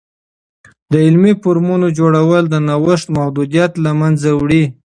[0.91, 4.63] د علمي فورمونو جوړول، د نوښت محدودیت له منځه وړي.